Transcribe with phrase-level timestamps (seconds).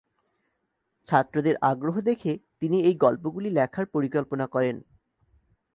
[1.07, 4.75] ছাত্রদের আগ্রহ দেখে তিনি এই গল্পগুলি লেখার পরিকল্পনা করেন।